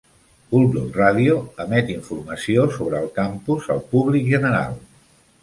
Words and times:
Bulldog 0.51 0.95
Radio 0.99 1.35
emet 1.65 1.91
informació 1.97 2.65
sobre 2.79 2.99
el 3.03 3.07
campus 3.19 3.71
al 3.77 3.85
públic 3.93 4.27
general. 4.35 4.77